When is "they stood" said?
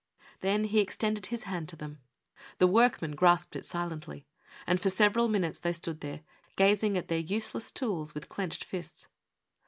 5.59-6.01